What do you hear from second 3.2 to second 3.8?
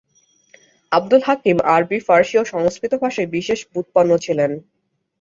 বিশেষ